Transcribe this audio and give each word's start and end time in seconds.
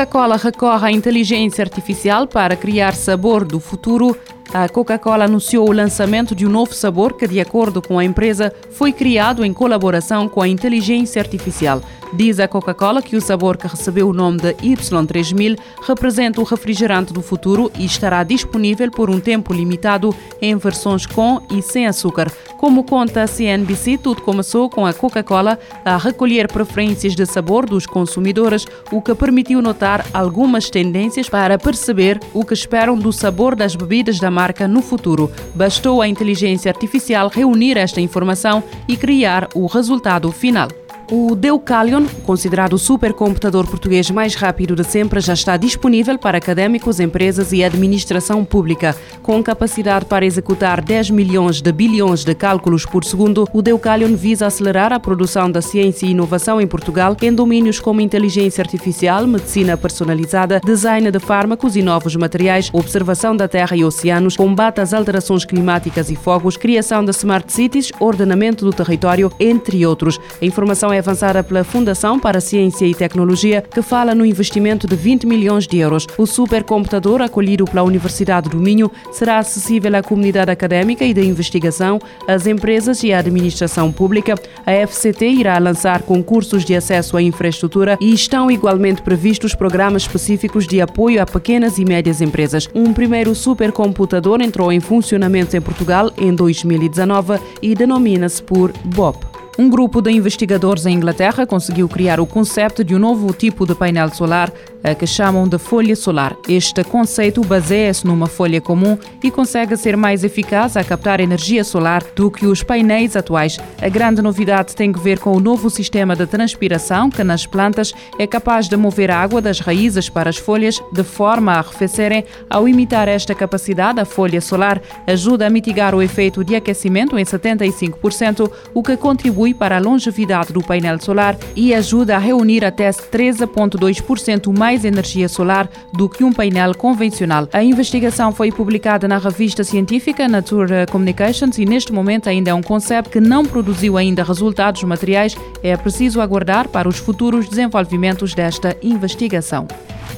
Coca-Cola 0.00 0.36
recorre 0.36 0.86
à 0.86 0.90
inteligência 0.90 1.62
artificial 1.62 2.26
para 2.26 2.56
criar 2.56 2.94
sabor 2.94 3.44
do 3.44 3.60
futuro 3.60 4.16
a 4.52 4.68
Coca-Cola 4.68 5.24
anunciou 5.24 5.68
o 5.68 5.72
lançamento 5.72 6.34
de 6.34 6.44
um 6.44 6.50
novo 6.50 6.74
sabor 6.74 7.12
que, 7.12 7.26
de 7.26 7.40
acordo 7.40 7.80
com 7.80 7.98
a 7.98 8.04
empresa, 8.04 8.52
foi 8.72 8.92
criado 8.92 9.44
em 9.44 9.52
colaboração 9.52 10.28
com 10.28 10.42
a 10.42 10.48
inteligência 10.48 11.22
artificial. 11.22 11.80
Diz 12.12 12.40
a 12.40 12.48
Coca-Cola 12.48 13.00
que 13.00 13.14
o 13.14 13.20
sabor 13.20 13.56
que 13.56 13.68
recebeu 13.68 14.08
o 14.08 14.12
nome 14.12 14.38
de 14.38 14.52
Y3000 14.54 15.56
representa 15.86 16.40
o 16.40 16.44
refrigerante 16.44 17.12
do 17.12 17.22
futuro 17.22 17.70
e 17.78 17.84
estará 17.84 18.24
disponível 18.24 18.90
por 18.90 19.08
um 19.08 19.20
tempo 19.20 19.52
limitado 19.52 20.12
em 20.42 20.56
versões 20.56 21.06
com 21.06 21.40
e 21.52 21.62
sem 21.62 21.86
açúcar. 21.86 22.32
Como 22.58 22.82
conta 22.82 23.22
a 23.22 23.26
CNBC, 23.28 23.98
tudo 23.98 24.22
começou 24.22 24.68
com 24.68 24.84
a 24.84 24.92
Coca-Cola 24.92 25.56
a 25.84 25.96
recolher 25.96 26.50
preferências 26.52 27.14
de 27.14 27.24
sabor 27.24 27.64
dos 27.64 27.86
consumidores, 27.86 28.66
o 28.90 29.00
que 29.00 29.14
permitiu 29.14 29.62
notar 29.62 30.04
algumas 30.12 30.68
tendências 30.68 31.28
para 31.28 31.56
perceber 31.56 32.18
o 32.34 32.44
que 32.44 32.54
esperam 32.54 32.98
do 32.98 33.12
sabor 33.12 33.54
das 33.54 33.76
bebidas 33.76 34.18
da 34.18 34.30
marca 34.30 34.39
no 34.66 34.80
futuro. 34.82 35.30
Bastou 35.54 36.00
a 36.00 36.08
inteligência 36.08 36.70
artificial 36.70 37.28
reunir 37.28 37.76
esta 37.76 38.00
informação 38.00 38.62
e 38.88 38.96
criar 38.96 39.48
o 39.54 39.66
resultado 39.66 40.32
final. 40.32 40.68
O 41.12 41.34
Deucalion, 41.34 42.06
considerado 42.22 42.74
o 42.74 42.78
supercomputador 42.78 43.66
português 43.66 44.08
mais 44.12 44.36
rápido 44.36 44.76
de 44.76 44.84
sempre, 44.84 45.18
já 45.18 45.32
está 45.32 45.56
disponível 45.56 46.16
para 46.16 46.38
académicos, 46.38 47.00
empresas 47.00 47.52
e 47.52 47.64
administração 47.64 48.44
pública. 48.44 48.94
Com 49.20 49.42
capacidade 49.42 50.04
para 50.04 50.24
executar 50.24 50.80
10 50.80 51.10
milhões 51.10 51.60
de 51.60 51.72
bilhões 51.72 52.22
de 52.22 52.32
cálculos 52.32 52.86
por 52.86 53.04
segundo, 53.04 53.44
o 53.52 53.60
Deucalion 53.60 54.14
visa 54.14 54.46
acelerar 54.46 54.92
a 54.92 55.00
produção 55.00 55.50
da 55.50 55.60
ciência 55.60 56.06
e 56.06 56.10
inovação 56.10 56.60
em 56.60 56.66
Portugal 56.68 57.16
em 57.20 57.34
domínios 57.34 57.80
como 57.80 58.00
inteligência 58.00 58.62
artificial, 58.62 59.26
medicina 59.26 59.76
personalizada, 59.76 60.60
design 60.64 61.10
de 61.10 61.18
fármacos 61.18 61.74
e 61.74 61.82
novos 61.82 62.14
materiais, 62.14 62.70
observação 62.72 63.36
da 63.36 63.48
terra 63.48 63.74
e 63.74 63.84
oceanos, 63.84 64.36
combate 64.36 64.80
às 64.80 64.94
alterações 64.94 65.44
climáticas 65.44 66.08
e 66.08 66.14
fogos, 66.14 66.56
criação 66.56 67.04
de 67.04 67.10
smart 67.10 67.52
cities, 67.52 67.90
ordenamento 67.98 68.64
do 68.64 68.72
território, 68.72 69.32
entre 69.40 69.84
outros. 69.84 70.20
A 70.40 70.44
informação 70.44 70.92
é 70.92 70.99
avançada 71.00 71.42
pela 71.42 71.64
Fundação 71.64 72.18
para 72.18 72.40
Ciência 72.40 72.86
e 72.86 72.94
Tecnologia, 72.94 73.62
que 73.62 73.82
fala 73.82 74.14
no 74.14 74.24
investimento 74.24 74.86
de 74.86 74.94
20 74.94 75.26
milhões 75.26 75.66
de 75.66 75.78
euros. 75.78 76.06
O 76.16 76.26
supercomputador, 76.26 77.20
acolhido 77.20 77.64
pela 77.64 77.82
Universidade 77.82 78.48
do 78.48 78.60
Minho, 78.60 78.90
será 79.10 79.38
acessível 79.38 79.96
à 79.96 80.02
comunidade 80.02 80.50
académica 80.50 81.04
e 81.04 81.12
de 81.12 81.26
investigação, 81.26 81.98
às 82.28 82.46
empresas 82.46 83.02
e 83.02 83.12
à 83.12 83.18
administração 83.18 83.90
pública. 83.90 84.34
A 84.64 84.86
FCT 84.86 85.26
irá 85.26 85.58
lançar 85.58 86.02
concursos 86.02 86.64
de 86.64 86.74
acesso 86.74 87.16
à 87.16 87.22
infraestrutura 87.22 87.98
e 88.00 88.12
estão 88.12 88.50
igualmente 88.50 89.02
previstos 89.02 89.54
programas 89.54 90.02
específicos 90.02 90.66
de 90.66 90.80
apoio 90.80 91.22
a 91.22 91.26
pequenas 91.26 91.78
e 91.78 91.84
médias 91.84 92.20
empresas. 92.20 92.68
Um 92.74 92.92
primeiro 92.92 93.34
supercomputador 93.34 94.40
entrou 94.40 94.70
em 94.70 94.80
funcionamento 94.80 95.56
em 95.56 95.60
Portugal 95.60 96.10
em 96.16 96.34
2019 96.34 97.40
e 97.62 97.74
denomina-se 97.74 98.42
por 98.42 98.72
BOP. 98.84 99.39
Um 99.58 99.68
grupo 99.68 100.00
de 100.00 100.10
investigadores 100.10 100.86
em 100.86 100.94
Inglaterra 100.94 101.46
conseguiu 101.46 101.88
criar 101.88 102.20
o 102.20 102.26
conceito 102.26 102.82
de 102.82 102.94
um 102.94 102.98
novo 102.98 103.32
tipo 103.32 103.66
de 103.66 103.74
painel 103.74 104.08
solar 104.10 104.52
a 104.82 104.94
que 104.94 105.06
chamam 105.06 105.46
de 105.46 105.58
folha 105.58 105.94
solar. 105.94 106.36
Este 106.48 106.82
conceito 106.84 107.42
baseia-se 107.42 108.06
numa 108.06 108.26
folha 108.26 108.60
comum 108.60 108.98
e 109.22 109.30
consegue 109.30 109.76
ser 109.76 109.96
mais 109.96 110.24
eficaz 110.24 110.76
a 110.76 110.84
captar 110.84 111.20
energia 111.20 111.64
solar 111.64 112.02
do 112.14 112.30
que 112.30 112.46
os 112.46 112.62
painéis 112.62 113.16
atuais. 113.16 113.58
A 113.80 113.88
grande 113.88 114.22
novidade 114.22 114.74
tem 114.74 114.92
a 114.94 114.98
ver 114.98 115.18
com 115.18 115.36
o 115.36 115.40
novo 115.40 115.70
sistema 115.70 116.16
de 116.16 116.26
transpiração 116.26 117.10
que 117.10 117.24
nas 117.24 117.46
plantas 117.46 117.92
é 118.18 118.26
capaz 118.26 118.68
de 118.68 118.76
mover 118.76 119.10
a 119.10 119.18
água 119.18 119.40
das 119.40 119.60
raízes 119.60 120.08
para 120.08 120.30
as 120.30 120.36
folhas 120.36 120.82
de 120.92 121.02
forma 121.02 121.52
a 121.52 121.58
arrefecerem. 121.58 122.24
Ao 122.48 122.68
imitar 122.68 123.08
esta 123.08 123.34
capacidade, 123.34 124.00
a 124.00 124.04
folha 124.04 124.40
solar 124.40 124.80
ajuda 125.06 125.46
a 125.46 125.50
mitigar 125.50 125.94
o 125.94 126.02
efeito 126.02 126.44
de 126.44 126.56
aquecimento 126.56 127.18
em 127.18 127.24
75%, 127.24 128.50
o 128.74 128.82
que 128.82 128.96
contribui 128.96 129.54
para 129.54 129.76
a 129.76 129.80
longevidade 129.80 130.52
do 130.52 130.62
painel 130.62 131.00
solar 131.00 131.36
e 131.54 131.74
ajuda 131.74 132.16
a 132.16 132.18
reunir 132.18 132.64
até 132.64 132.88
13,2% 132.90 134.56
mais 134.56 134.69
mais 134.70 134.84
energia 134.84 135.28
solar 135.28 135.68
do 135.92 136.08
que 136.08 136.22
um 136.22 136.32
painel 136.32 136.76
convencional. 136.76 137.48
A 137.52 137.60
investigação 137.60 138.30
foi 138.30 138.52
publicada 138.52 139.08
na 139.08 139.18
revista 139.18 139.64
científica 139.64 140.28
Nature 140.28 140.86
Communications 140.92 141.58
e 141.58 141.64
neste 141.64 141.92
momento 141.92 142.28
ainda 142.28 142.52
é 142.52 142.54
um 142.54 142.62
conceito 142.62 143.10
que 143.10 143.20
não 143.20 143.44
produziu 143.44 143.96
ainda 143.96 144.22
resultados 144.22 144.84
materiais. 144.84 145.36
É 145.60 145.76
preciso 145.76 146.20
aguardar 146.20 146.68
para 146.68 146.88
os 146.88 146.98
futuros 146.98 147.48
desenvolvimentos 147.48 148.32
desta 148.32 148.76
investigação. 148.80 149.66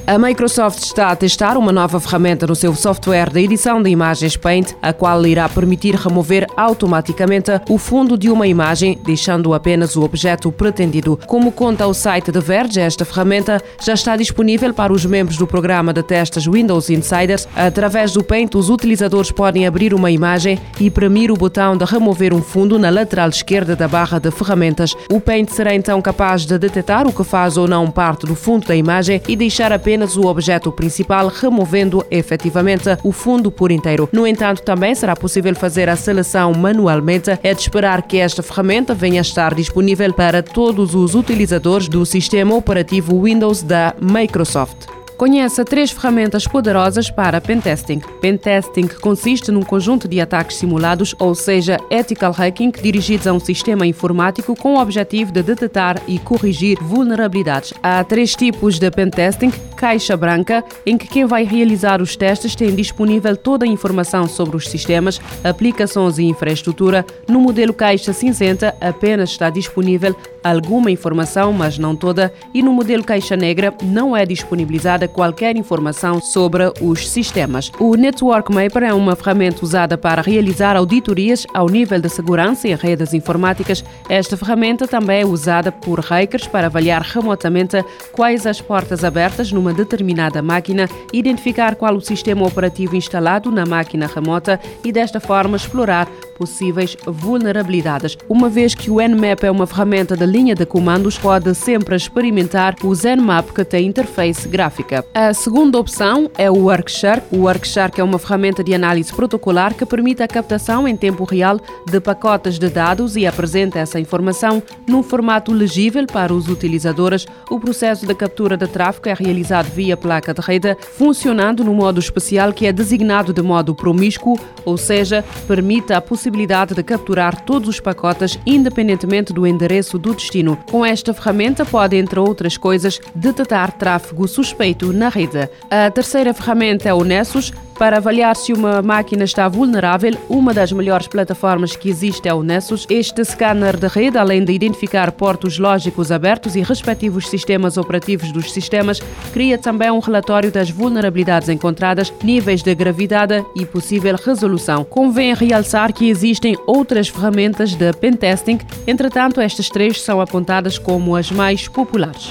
A 0.04 0.18
Microsoft 0.18 0.82
está 0.82 1.12
a 1.12 1.16
testar 1.16 1.56
uma 1.56 1.70
nova 1.70 2.00
ferramenta 2.00 2.44
no 2.44 2.56
seu 2.56 2.74
software 2.74 3.30
de 3.30 3.38
edição 3.38 3.80
de 3.80 3.88
imagens 3.88 4.36
Paint, 4.36 4.72
a 4.82 4.92
qual 4.92 5.24
irá 5.24 5.48
permitir 5.48 5.94
remover 5.94 6.44
automaticamente 6.56 7.52
o 7.68 7.78
fundo 7.78 8.18
de 8.18 8.28
uma 8.28 8.48
imagem, 8.48 8.98
deixando 9.04 9.54
apenas 9.54 9.94
o 9.94 10.02
objeto 10.02 10.50
pretendido. 10.50 11.16
Como 11.28 11.52
conta 11.52 11.86
o 11.86 11.94
site 11.94 12.32
The 12.32 12.40
Verge, 12.40 12.80
esta 12.80 13.04
ferramenta 13.04 13.62
já 13.80 13.94
está 13.94 14.16
disponível 14.16 14.74
para 14.74 14.92
os 14.92 15.06
membros 15.06 15.38
do 15.38 15.46
programa 15.46 15.92
de 15.92 16.02
testes 16.02 16.46
Windows 16.46 16.90
Insiders. 16.90 17.46
Através 17.54 18.10
do 18.12 18.24
Paint, 18.24 18.56
os 18.56 18.70
utilizadores 18.70 19.30
podem 19.30 19.69
abrir 19.69 19.94
uma 19.94 20.10
imagem 20.10 20.58
e 20.80 20.90
premir 20.90 21.30
o 21.30 21.36
botão 21.36 21.76
de 21.76 21.84
remover 21.84 22.34
um 22.34 22.42
fundo 22.42 22.76
na 22.76 22.90
lateral 22.90 23.28
esquerda 23.28 23.76
da 23.76 23.86
barra 23.86 24.19
de 24.19 24.32
ferramentas. 24.32 24.96
O 25.12 25.20
Paint 25.20 25.50
será 25.50 25.72
então 25.72 26.02
capaz 26.02 26.44
de 26.44 26.58
detectar 26.58 27.06
o 27.06 27.12
que 27.12 27.22
faz 27.22 27.56
ou 27.56 27.69
não 27.69 27.88
parte 27.88 28.26
do 28.26 28.34
fundo 28.34 28.66
da 28.66 28.74
imagem 28.74 29.22
e 29.28 29.36
deixar 29.36 29.72
apenas 29.72 29.91
apenas 29.92 30.16
o 30.16 30.26
objeto 30.26 30.72
principal, 30.72 31.28
removendo 31.28 32.03
efetivamente 32.10 32.88
o 33.04 33.12
fundo 33.12 33.50
por 33.50 33.70
inteiro. 33.70 34.08
No 34.10 34.26
entanto, 34.26 34.62
também 34.62 34.94
será 34.94 35.14
possível 35.14 35.54
fazer 35.54 35.86
a 35.86 35.97
seleção 35.97 36.54
manualmente. 36.54 37.38
É 37.42 37.53
de 37.53 37.60
esperar 37.60 38.00
que 38.00 38.16
esta 38.16 38.42
ferramenta 38.42 38.94
venha 38.94 39.20
a 39.20 39.22
estar 39.22 39.54
disponível 39.54 40.10
para 40.14 40.42
todos 40.42 40.94
os 40.94 41.14
utilizadores 41.14 41.88
do 41.88 42.06
sistema 42.06 42.54
operativo 42.54 43.22
Windows 43.22 43.62
da 43.62 43.94
Microsoft. 44.00 44.86
Conheça 45.22 45.64
três 45.64 45.92
ferramentas 45.92 46.48
poderosas 46.48 47.08
para 47.08 47.41
pentesting. 47.41 48.00
Pentesting 48.20 48.88
consiste 49.00 49.52
num 49.52 49.62
conjunto 49.62 50.08
de 50.08 50.20
ataques 50.20 50.56
simulados, 50.56 51.14
ou 51.16 51.32
seja, 51.32 51.78
ethical 51.91 52.32
hacking, 52.32 52.72
dirigidos 52.72 53.28
a 53.28 53.32
um 53.32 53.38
sistema 53.38 53.86
informático 53.86 54.56
com 54.56 54.75
o 54.75 54.81
objetivo 54.81 55.31
de 55.31 55.41
detectar 55.41 56.02
e 56.08 56.19
corrigir 56.19 56.76
vulnerabilidades. 56.81 57.72
Há 57.81 58.02
três 58.02 58.34
tipos 58.34 58.81
de 58.81 58.91
pentesting: 58.91 59.52
caixa 59.82 60.16
branca, 60.16 60.65
em 60.87 60.97
que 60.97 61.09
quem 61.09 61.26
vai 61.26 61.43
realizar 61.43 62.00
os 62.00 62.15
testes 62.15 62.54
tem 62.54 62.72
disponível 62.72 63.37
toda 63.37 63.65
a 63.65 63.69
informação 63.69 64.28
sobre 64.28 64.56
os 64.56 64.69
sistemas, 64.69 65.20
aplicações 65.43 66.19
e 66.19 66.22
infraestrutura. 66.22 67.04
No 67.26 67.41
modelo 67.41 67.75
caixa 67.75 68.12
cinzenta, 68.12 68.76
apenas 68.81 69.31
está 69.31 69.50
disponível 69.50 70.15
alguma 70.44 70.88
informação, 70.88 71.53
mas 71.53 71.78
não 71.78 71.97
toda, 71.97 72.32
e 72.54 72.62
no 72.62 72.72
modelo 72.72 73.03
caixa 73.03 73.37
negra 73.37 73.75
não 73.82 74.16
é 74.16 74.25
disponibilizada 74.25 75.09
qualquer 75.09 75.56
informação 75.56 76.20
sobre 76.20 76.72
os 76.81 77.09
sistemas. 77.09 77.72
O 77.81 77.97
Network 77.97 78.53
Mapper 78.53 78.84
é 78.84 78.94
uma 78.94 79.16
ferramenta 79.16 79.64
usada 79.64 79.99
para 79.99 80.22
realizar 80.22 80.76
auditorias 80.76 81.44
ao 81.53 81.69
nível 81.69 82.00
de 82.00 82.09
segurança 82.09 82.69
em 82.69 82.76
redes 82.76 83.12
informáticas. 83.14 83.84
Esta 84.09 84.37
ferramenta 84.37 84.87
também 84.87 85.22
é 85.22 85.26
usada 85.26 85.72
por 85.72 85.99
hackers 85.99 86.47
para 86.47 86.69
avaliar 86.69 87.03
remotamente 87.03 87.84
quais 88.12 88.47
as 88.47 88.60
portas 88.60 89.03
abertas 89.03 89.50
numa 89.50 89.72
determinada 89.72 90.43
máquina, 90.43 90.88
identificar 91.12 91.77
qual 91.77 91.97
o 91.97 92.00
sistema 92.00 92.47
operativo 92.47 92.97
instalado 92.97 93.50
na 93.50 93.65
máquina 93.65 94.06
remota 94.06 94.60
e 94.84 94.93
desta 94.93 95.21
forma 95.21 95.56
explorar 95.56 96.09
possíveis 96.42 96.97
vulnerabilidades. 97.06 98.19
Uma 98.28 98.48
vez 98.48 98.75
que 98.75 98.91
o 98.91 98.97
Nmap 99.00 99.44
é 99.44 99.50
uma 99.50 99.64
ferramenta 99.64 100.17
de 100.17 100.26
linha 100.26 100.56
de 100.56 100.67
comandos, 100.67 101.17
pode 101.17 101.55
sempre 101.55 101.94
experimentar 101.94 102.75
o 102.82 102.93
Zenmap 102.93 103.50
que 103.55 103.64
tem 103.64 103.87
interface 103.87 104.49
gráfica. 104.49 105.05
A 105.14 105.32
segunda 105.32 105.78
opção 105.78 106.28
é 106.37 106.50
o 106.50 106.64
Workshark. 106.64 107.26
O 107.31 107.43
Workshark 107.43 108.00
é 108.00 108.02
uma 108.02 108.19
ferramenta 108.19 108.64
de 108.64 108.75
análise 108.75 109.12
protocolar 109.12 109.72
que 109.72 109.87
permite 109.87 110.20
a 110.20 110.26
captação 110.26 110.88
em 110.88 110.96
tempo 110.96 111.22
real 111.22 111.61
de 111.87 112.00
pacotes 112.00 112.58
de 112.58 112.69
dados 112.69 113.14
e 113.14 113.25
apresenta 113.25 113.78
essa 113.78 114.00
informação 114.00 114.61
num 114.88 115.02
formato 115.02 115.52
legível 115.52 116.05
para 116.06 116.34
os 116.34 116.49
utilizadores. 116.49 117.25
O 117.49 117.61
processo 117.61 118.05
de 118.05 118.17
captura 118.17 118.56
de 118.56 118.67
tráfego 118.67 119.11
é 119.11 119.14
realizado 119.14 119.67
via 119.67 119.96
placa 119.96 120.34
de 120.34 120.40
rede, 120.40 120.76
funcionando 120.81 121.62
no 121.62 121.72
modo 121.72 122.00
especial 122.00 122.52
que 122.52 122.67
é 122.67 122.72
designado 122.72 123.32
de 123.32 123.43
modo 123.43 123.76
promíscuo, 123.76 124.37
ou 124.64 124.76
seja, 124.76 125.25
permite 125.46 125.93
a 125.93 126.00
possibilidade 126.32 126.75
de 126.75 126.82
capturar 126.82 127.44
todos 127.44 127.69
os 127.69 127.79
pacotes 127.79 128.38
independentemente 128.46 129.34
do 129.34 129.46
endereço 129.46 129.99
do 129.99 130.14
destino. 130.14 130.56
Com 130.70 130.84
esta 130.84 131.12
ferramenta 131.12 131.64
pode, 131.64 131.94
entre 131.96 132.19
outras 132.19 132.56
coisas, 132.56 132.99
detectar 133.14 133.73
tráfego 133.73 134.26
suspeito 134.26 134.93
na 134.93 135.11
rede. 135.11 135.49
A 135.70 135.90
terceira 135.90 136.32
ferramenta 136.32 136.88
é 136.88 136.94
o 136.94 137.05
Nessus 137.05 137.52
Para 137.82 137.96
avaliar 137.96 138.37
se 138.37 138.52
uma 138.52 138.81
máquina 138.81 139.25
está 139.25 139.49
vulnerável, 139.49 140.17
uma 140.29 140.55
das 140.55 140.70
melhores 140.70 141.08
plataformas 141.08 141.75
que 141.75 141.88
existe 141.88 142.29
é 142.29 142.32
o 142.32 142.40
Nessus. 142.40 142.87
Este 142.88 143.25
scanner 143.25 143.76
de 143.76 143.88
rede, 143.88 144.17
além 144.17 144.44
de 144.44 144.52
identificar 144.52 145.11
portos 145.11 145.58
lógicos 145.58 146.12
abertos 146.12 146.55
e 146.55 146.62
respectivos 146.62 147.29
sistemas 147.29 147.76
operativos 147.76 148.31
dos 148.31 148.52
sistemas, 148.52 149.00
cria 149.32 149.58
também 149.58 149.90
um 149.90 149.99
relatório 149.99 150.52
das 150.52 150.70
vulnerabilidades 150.70 151.49
encontradas, 151.49 152.14
níveis 152.23 152.62
de 152.62 152.73
gravidade 152.73 153.44
e 153.56 153.67
possível 153.67 154.14
resolução. 154.14 154.84
Convém 154.84 155.34
realçar 155.34 155.93
que 155.93 156.08
existem 156.08 156.56
outras 156.69 157.08
ferramentas 157.08 157.75
de 157.75 157.93
pentesting, 157.94 158.61
entretanto, 158.87 159.40
estas 159.40 159.69
três 159.69 160.00
são 160.00 160.20
apontadas 160.20 160.79
como 160.79 161.17
as 161.17 161.32
mais 161.32 161.67
populares. 161.67 162.31